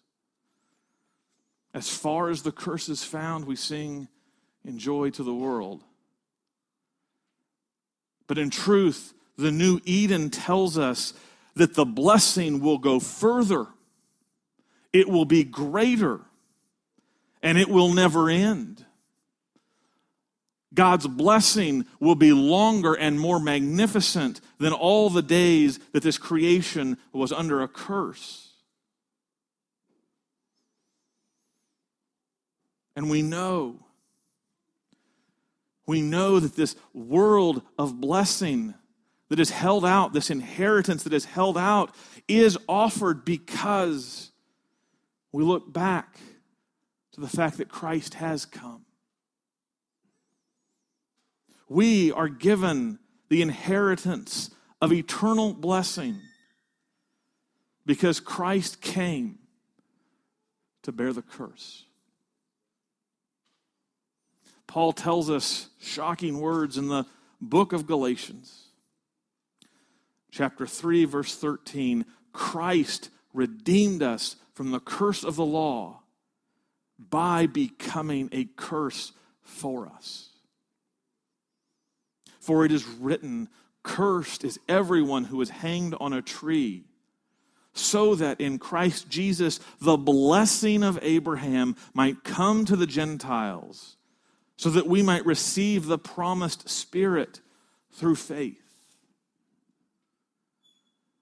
[1.73, 4.09] As far as the curse is found, we sing
[4.65, 5.83] in joy to the world.
[8.27, 11.15] But in truth, the new Eden tells us
[11.55, 13.67] that the blessing will go further,
[14.93, 16.21] it will be greater,
[17.43, 18.80] and it will never end.
[20.73, 26.97] God's blessing will be longer and more magnificent than all the days that this creation
[27.13, 28.53] was under a curse.
[32.95, 33.81] And we know,
[35.87, 38.75] we know that this world of blessing
[39.29, 41.95] that is held out, this inheritance that is held out,
[42.29, 44.31] is offered because
[45.33, 46.19] we look back
[47.13, 48.85] to the fact that Christ has come
[51.71, 54.51] we are given the inheritance
[54.83, 56.21] of eternal blessing
[57.87, 59.39] because Christ came
[60.83, 61.85] to bear the curse.
[64.67, 67.07] Paul tells us shocking words in the
[67.41, 68.67] book of Galatians,
[70.31, 76.03] chapter 3, verse 13 Christ redeemed us from the curse of the law
[76.99, 80.30] by becoming a curse for us.
[82.41, 83.49] For it is written,
[83.83, 86.85] Cursed is everyone who is hanged on a tree,
[87.73, 93.97] so that in Christ Jesus the blessing of Abraham might come to the Gentiles,
[94.57, 97.41] so that we might receive the promised Spirit
[97.93, 98.57] through faith.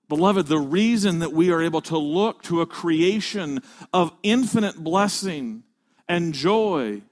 [0.09, 3.61] Beloved, the reason that we are able to look to a creation
[3.93, 5.65] of infinite blessing
[6.09, 7.03] and joy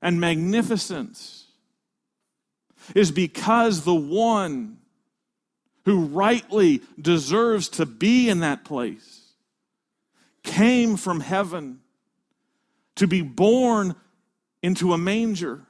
[0.00, 1.41] and magnificence
[2.94, 4.78] is because the one
[5.84, 9.32] who rightly deserves to be in that place
[10.42, 11.80] came from heaven
[12.96, 13.94] to be born
[14.62, 15.60] into a manger,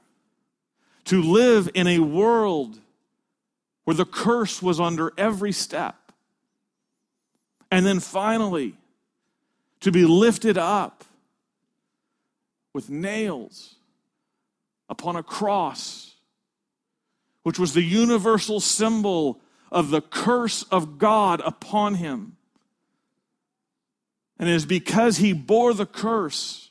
[1.04, 2.78] to live in a world
[3.84, 5.96] where the curse was under every step.
[7.70, 8.74] And then finally,
[9.80, 11.04] to be lifted up
[12.72, 13.76] with nails
[14.88, 16.11] upon a cross
[17.42, 22.36] which was the universal symbol of the curse of God upon him.
[24.38, 26.70] And it is because he bore the curse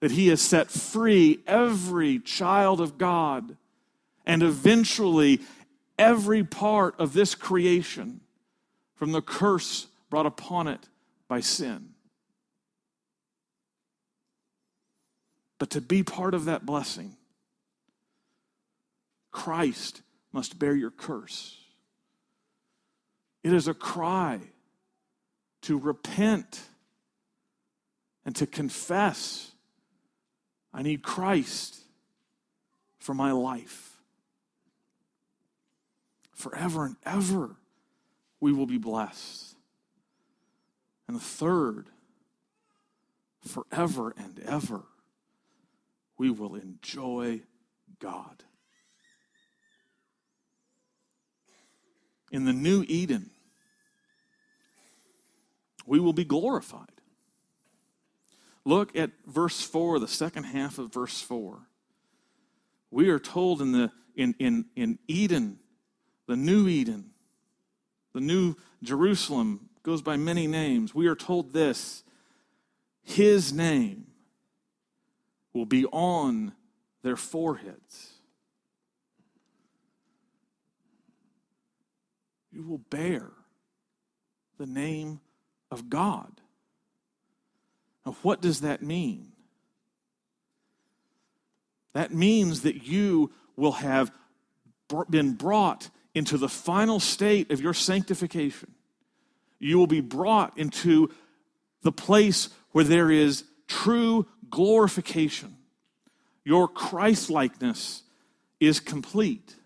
[0.00, 3.56] that he has set free every child of God
[4.26, 5.40] and eventually
[5.98, 8.20] every part of this creation
[8.96, 10.88] from the curse brought upon it
[11.28, 11.90] by sin.
[15.58, 17.16] But to be part of that blessing,
[19.36, 20.00] Christ
[20.32, 21.58] must bear your curse.
[23.44, 24.40] It is a cry
[25.60, 26.62] to repent
[28.24, 29.52] and to confess
[30.72, 31.78] I need Christ
[32.98, 33.98] for my life.
[36.32, 37.56] Forever and ever,
[38.40, 39.54] we will be blessed.
[41.08, 41.88] And the third,
[43.46, 44.82] forever and ever,
[46.16, 47.42] we will enjoy
[48.00, 48.42] God.
[52.30, 53.30] In the new Eden,
[55.86, 56.90] we will be glorified.
[58.64, 61.58] Look at verse 4, the second half of verse 4.
[62.90, 65.58] We are told in, the, in, in, in Eden,
[66.26, 67.10] the new Eden,
[68.12, 70.94] the new Jerusalem, goes by many names.
[70.94, 72.02] We are told this
[73.02, 74.08] His name
[75.52, 76.52] will be on
[77.02, 78.15] their foreheads.
[82.56, 83.30] You will bear
[84.58, 85.20] the name
[85.70, 86.40] of God.
[88.04, 89.32] Now, what does that mean?
[91.92, 94.10] That means that you will have
[95.10, 98.72] been brought into the final state of your sanctification.
[99.58, 101.10] You will be brought into
[101.82, 105.56] the place where there is true glorification.
[106.44, 108.02] Your Christlikeness
[108.60, 109.56] is complete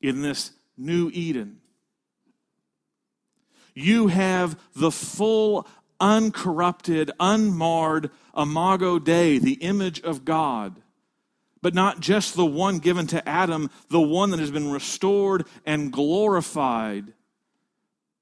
[0.00, 1.60] in this new Eden.
[3.74, 5.66] You have the full,
[6.00, 10.76] uncorrupted, unmarred imago Dei, the image of God.
[11.60, 15.92] But not just the one given to Adam, the one that has been restored and
[15.92, 17.12] glorified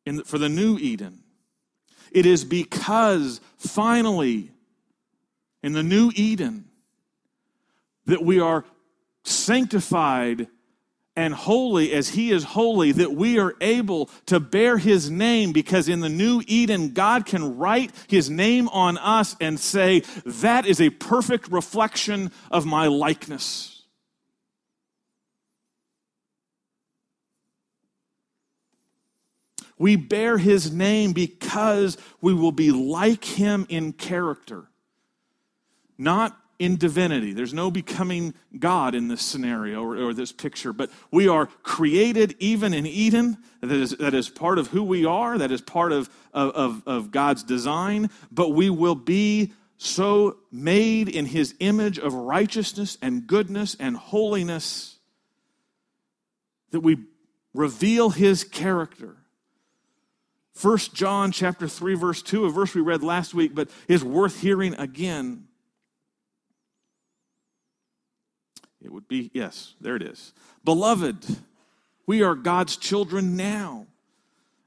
[0.06, 1.22] the, for the new Eden.
[2.12, 4.52] It is because finally,
[5.62, 6.66] in the new Eden,
[8.06, 8.64] that we are
[9.24, 10.48] sanctified
[11.16, 15.88] and holy as he is holy, that we are able to bear his name because
[15.88, 20.80] in the new Eden, God can write his name on us and say, That is
[20.80, 23.72] a perfect reflection of my likeness.
[29.78, 34.64] We bear his name because we will be like him in character,
[35.98, 37.32] not in divinity.
[37.32, 42.34] There's no becoming God in this scenario or, or, this picture, but we are created
[42.38, 43.38] even in Eden.
[43.60, 47.10] That is, that is part of who we are, that is part of, of, of
[47.10, 53.76] God's design, but we will be so made in his image of righteousness and goodness
[53.78, 54.96] and holiness
[56.70, 56.98] that we
[57.52, 59.16] reveal his character.
[60.54, 64.40] First John chapter 3 verse 2, a verse we read last week but is worth
[64.40, 65.45] hearing again.
[68.86, 70.32] It would be, yes, there it is.
[70.64, 71.26] Beloved,
[72.06, 73.88] we are God's children now.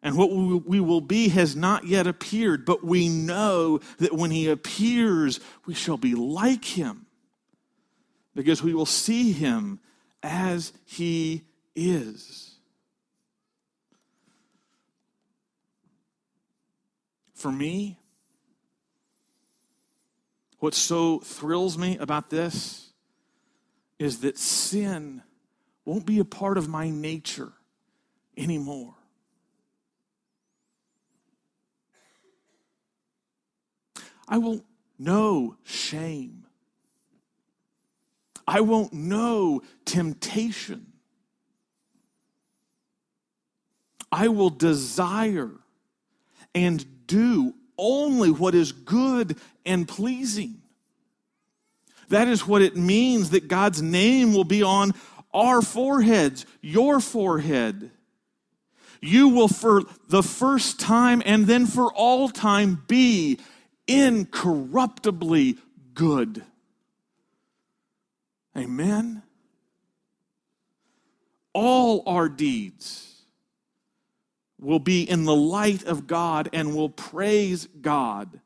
[0.04, 4.50] And what we will be has not yet appeared, but we know that when he
[4.50, 7.06] appears, we shall be like him
[8.36, 9.80] because we will see him
[10.22, 11.44] as he
[11.74, 12.58] is.
[17.36, 17.98] For me,
[20.58, 22.89] what so thrills me about this
[24.00, 25.22] is that sin
[25.86, 27.52] won't be a part of my nature
[28.38, 28.96] anymore.
[34.28, 34.64] I won't
[34.98, 36.46] know shame.
[38.48, 40.94] I won't know temptation.
[44.12, 45.52] I will desire
[46.56, 50.59] and do only what is good and pleasing.
[52.10, 54.94] That is what it means that God's name will be on
[55.34, 57.92] our foreheads, your forehead.
[59.02, 63.40] You will, for the first time and then for all time, be
[63.88, 65.58] incorruptibly
[65.94, 66.44] good.
[68.58, 69.24] Amen.
[71.54, 73.24] All our deeds
[74.60, 78.42] will be in the light of God and will praise God.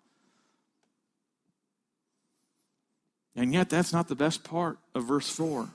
[3.35, 5.69] And yet, that's not the best part of verse 4.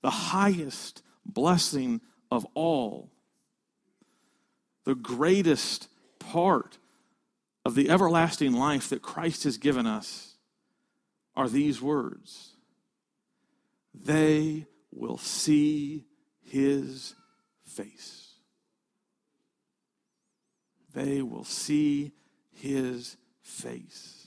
[0.00, 2.00] The highest blessing
[2.30, 3.10] of all,
[4.84, 5.88] the greatest
[6.18, 6.78] part
[7.64, 10.36] of the everlasting life that Christ has given us
[11.36, 12.54] are these words
[13.94, 16.06] They will see
[16.42, 17.14] his
[17.64, 18.24] face.
[20.94, 22.12] They will see
[22.50, 24.17] his face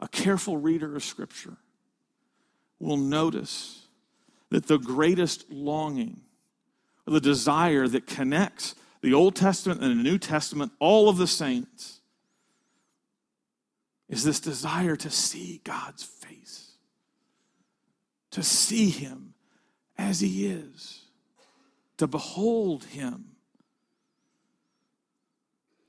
[0.00, 1.56] a careful reader of Scripture
[2.78, 3.86] will notice
[4.50, 6.20] that the greatest longing,
[7.06, 12.00] the desire that connects the Old Testament and the New Testament, all of the saints,
[14.08, 16.72] is this desire to see God's face,
[18.30, 19.34] to see Him
[19.96, 21.02] as He is,
[21.98, 23.32] to behold Him.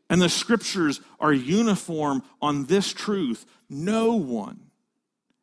[0.09, 4.59] And the scriptures are uniform on this truth no one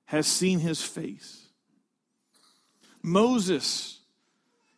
[0.07, 1.47] has seen his face.
[3.03, 4.01] Moses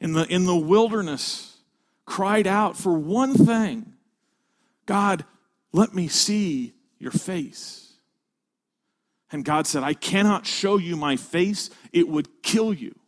[0.01, 1.57] in the, in the wilderness
[2.05, 3.95] cried out for one thing
[4.87, 5.27] God,
[5.71, 7.93] let me see your face.
[9.31, 12.99] And God said, I cannot show you my face, it would kill you.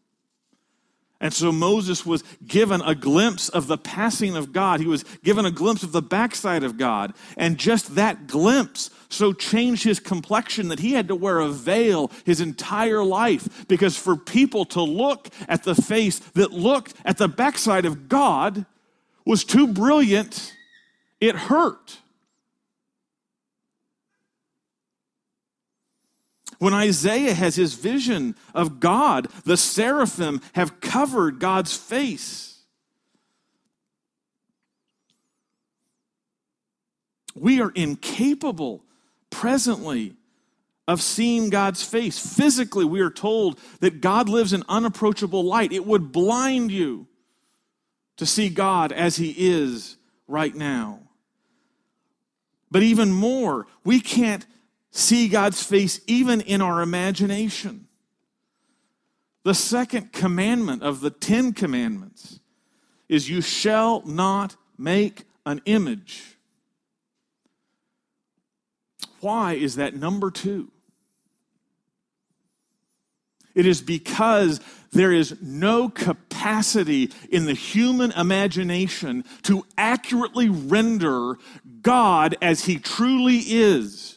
[1.21, 4.81] And so Moses was given a glimpse of the passing of God.
[4.81, 7.13] He was given a glimpse of the backside of God.
[7.37, 12.11] And just that glimpse so changed his complexion that he had to wear a veil
[12.25, 13.67] his entire life.
[13.69, 18.65] Because for people to look at the face that looked at the backside of God
[19.27, 20.55] was too brilliant,
[21.21, 21.99] it hurt.
[26.61, 32.59] When Isaiah has his vision of God, the seraphim have covered God's face.
[37.35, 38.85] We are incapable
[39.31, 40.17] presently
[40.87, 42.19] of seeing God's face.
[42.19, 45.73] Physically, we are told that God lives in unapproachable light.
[45.73, 47.07] It would blind you
[48.19, 49.97] to see God as He is
[50.29, 51.01] right now.
[52.71, 54.45] But even more, we can't
[54.91, 57.87] see God's face even in our imagination.
[59.43, 62.41] The second commandment of the Ten Commandments
[63.09, 66.37] is you shall not make an image.
[69.21, 70.71] Why is that number two?
[73.55, 74.61] It is because
[74.93, 81.37] there is no capacity in the human imagination to accurately render
[81.83, 84.10] God as he truly is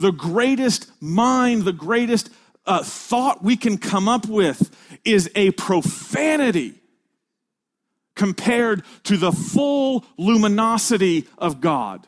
[0.00, 2.30] the greatest mind, the greatest
[2.66, 4.74] uh, thought we can come up with
[5.04, 6.74] is a profanity
[8.16, 12.06] compared to the full luminosity of God.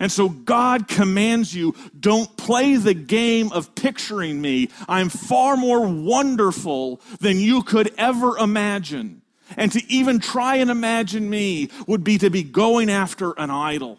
[0.00, 4.68] And so God commands you don't play the game of picturing me.
[4.88, 9.22] I'm far more wonderful than you could ever imagine.
[9.56, 13.98] And to even try and imagine me would be to be going after an idol.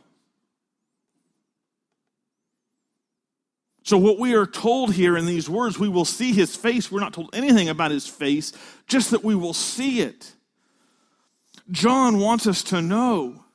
[3.85, 6.91] So, what we are told here in these words, we will see his face.
[6.91, 8.51] We're not told anything about his face,
[8.87, 10.33] just that we will see it.
[11.69, 13.45] John wants us to know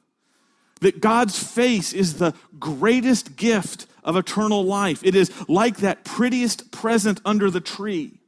[0.82, 5.02] that God's face is the greatest gift of eternal life.
[5.02, 8.20] It is like that prettiest present under the tree.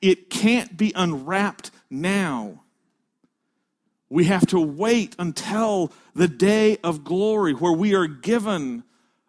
[0.00, 2.62] It can't be unwrapped now.
[4.08, 8.84] We have to wait until the day of glory where we are given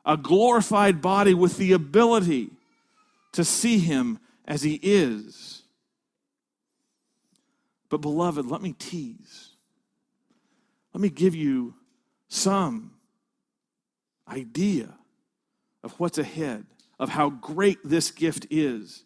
[0.06, 2.50] a glorified body with the ability
[3.34, 5.64] to see him as he is.
[7.90, 9.50] But, beloved, let me tease.
[10.94, 11.76] Let me give you
[12.28, 12.92] some
[14.28, 14.94] idea
[15.84, 16.66] of what's ahead,
[17.00, 19.04] of how great this gift is.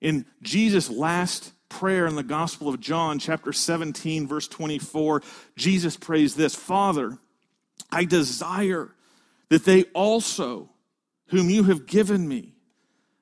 [0.00, 5.22] In Jesus' last prayer in the Gospel of John, chapter 17, verse 24,
[5.56, 7.18] Jesus prays this Father,
[7.90, 8.93] I desire
[9.48, 10.70] that they also,
[11.28, 12.54] whom you have given me,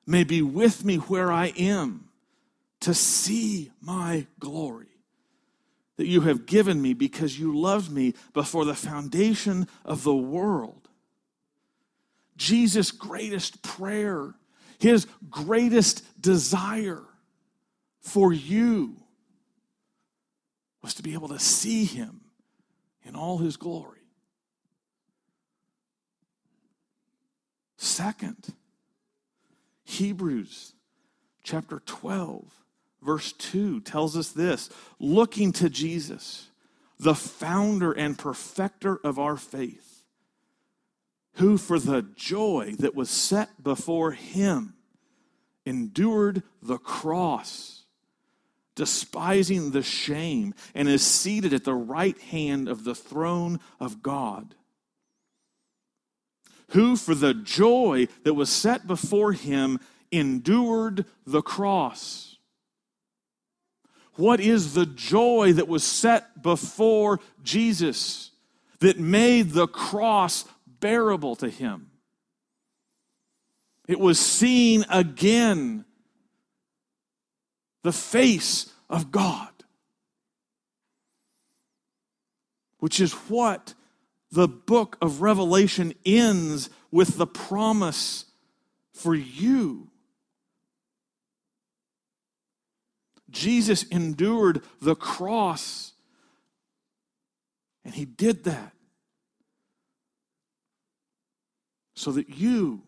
[0.05, 2.09] may be with me where I am
[2.81, 4.87] to see my glory
[5.97, 10.89] that you have given me because you loved me before the foundation of the world.
[12.35, 14.33] Jesus' greatest prayer,
[14.79, 17.03] his greatest desire
[18.01, 18.97] for you
[20.81, 22.21] was to be able to see him
[23.03, 24.02] in all his glory.
[27.83, 28.53] Second,
[29.83, 30.71] Hebrews
[31.43, 32.45] chapter 12,
[33.01, 34.69] verse 2 tells us this
[34.99, 36.47] looking to Jesus,
[36.97, 40.05] the founder and perfecter of our faith,
[41.33, 44.75] who for the joy that was set before him
[45.65, 47.83] endured the cross,
[48.75, 54.55] despising the shame, and is seated at the right hand of the throne of God
[56.73, 59.79] who for the joy that was set before him
[60.11, 62.37] endured the cross.
[64.15, 68.31] What is the joy that was set before Jesus
[68.79, 70.45] that made the cross
[70.79, 71.91] bearable to him?
[73.87, 75.85] It was seeing again
[77.83, 79.49] the face of God,
[82.79, 83.73] which is what
[84.33, 88.25] the book of Revelation ends with the promise
[88.91, 89.89] for you.
[93.29, 95.93] Jesus endured the cross,
[97.85, 98.73] and he did that
[101.95, 102.81] so that you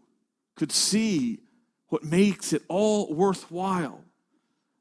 [0.55, 1.41] could see
[1.89, 4.03] what makes it all worthwhile,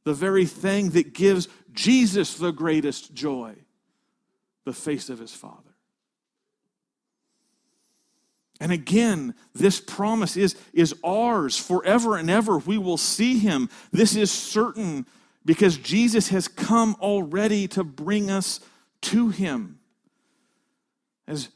[0.05, 3.55] the very thing that gives Jesus the greatest joy,
[4.65, 5.74] the face of his Father.
[8.61, 12.59] And again, this promise is, is ours forever and ever.
[12.59, 13.69] We will see him.
[13.91, 15.07] This is certain
[15.45, 18.61] because Jesus has come already to bring us
[19.03, 19.81] to him.
[21.27, 21.49] As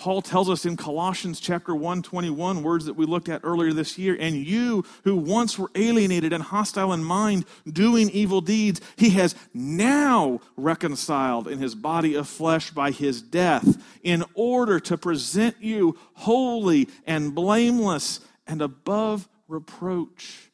[0.00, 3.98] Paul tells us in Colossians chapter 1, 21, words that we looked at earlier this
[3.98, 9.10] year, and you who once were alienated and hostile in mind, doing evil deeds, he
[9.10, 15.56] has now reconciled in his body of flesh by his death, in order to present
[15.60, 20.50] you holy and blameless and above reproach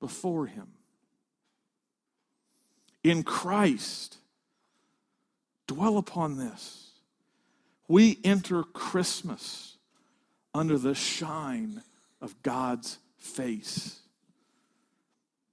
[0.00, 0.68] before him.
[3.04, 4.16] In Christ,
[5.66, 6.85] dwell upon this
[7.88, 9.76] we enter Christmas
[10.54, 11.82] under the shine
[12.20, 14.00] of God's face.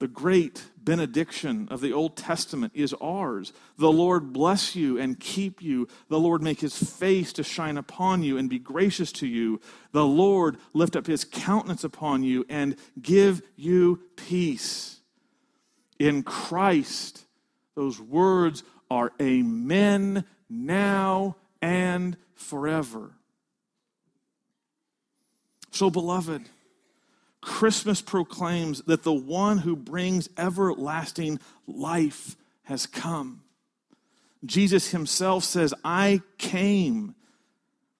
[0.00, 3.52] The great benediction of the Old Testament is ours.
[3.78, 5.88] The Lord bless you and keep you.
[6.08, 9.60] The Lord make his face to shine upon you and be gracious to you.
[9.92, 15.00] The Lord lift up his countenance upon you and give you peace.
[15.98, 17.24] In Christ,
[17.76, 23.12] those words are amen now and forever.
[25.70, 26.42] So, beloved,
[27.40, 33.42] Christmas proclaims that the one who brings everlasting life has come.
[34.44, 37.14] Jesus himself says, I came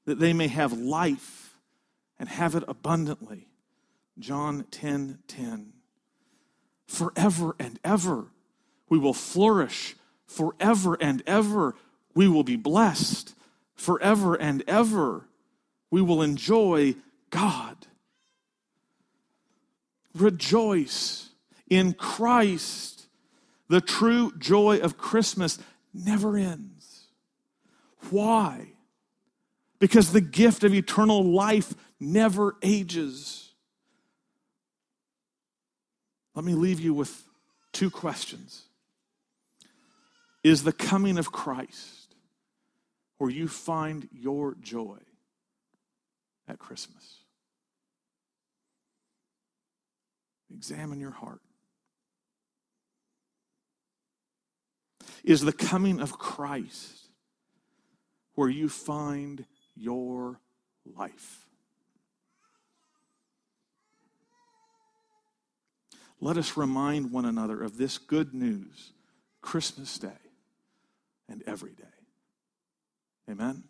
[0.05, 1.59] that they may have life
[2.19, 3.49] and have it abundantly.
[4.19, 5.73] John 10 10.
[6.87, 8.27] Forever and ever
[8.89, 9.97] we will flourish.
[10.27, 11.75] Forever and ever
[12.15, 13.35] we will be blessed
[13.75, 15.29] forever and ever.
[15.91, 16.97] We will enjoy
[17.31, 17.77] God.
[20.15, 21.31] Rejoice
[21.69, 23.07] in Christ.
[23.69, 25.59] The true joy of Christmas
[25.93, 27.07] never ends.
[28.11, 28.69] Why?
[29.79, 33.53] Because the gift of eternal life never ages.
[36.35, 37.23] Let me leave you with
[37.73, 38.63] two questions.
[40.43, 42.04] Is the coming of Christ
[43.25, 44.99] where you find your joy
[46.47, 47.21] at Christmas.
[50.55, 51.41] Examine your heart.
[55.25, 57.09] Is the coming of Christ
[58.35, 60.39] where you find your
[60.85, 61.47] life?
[66.21, 68.93] Let us remind one another of this good news
[69.41, 70.11] Christmas Day
[71.27, 71.94] and every day.
[73.31, 73.63] Amen.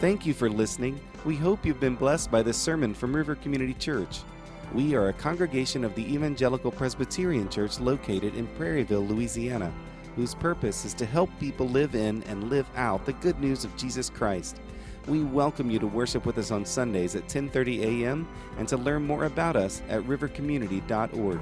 [0.00, 1.00] Thank you for listening.
[1.24, 4.20] We hope you've been blessed by this sermon from River Community Church.
[4.74, 9.72] We are a congregation of the Evangelical Presbyterian Church located in Prairieville, Louisiana,
[10.16, 13.76] whose purpose is to help people live in and live out the good news of
[13.76, 14.60] Jesus Christ.
[15.06, 18.26] We welcome you to worship with us on Sundays at 10:30 a.m.
[18.58, 21.40] and to learn more about us at rivercommunity.org.